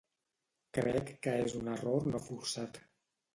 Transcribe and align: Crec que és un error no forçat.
Crec 0.77 1.11
que 1.27 1.33
és 1.43 1.57
un 1.59 1.69
error 1.75 2.09
no 2.15 2.23
forçat. 2.29 2.81